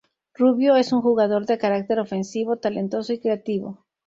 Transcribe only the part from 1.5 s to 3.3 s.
carácter ofensivo, talentoso y